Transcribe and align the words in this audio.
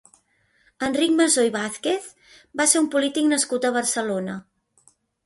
Enric 0.85 1.11
Masó 1.19 1.43
i 1.47 1.51
Vázquez 1.55 2.07
va 2.63 2.67
ser 2.71 2.81
un 2.85 2.87
polític 2.97 3.29
nascut 3.35 3.69
a 3.69 3.73
Barcelona. 3.77 4.39